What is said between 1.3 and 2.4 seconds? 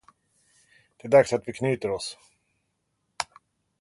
att vi knyter oss.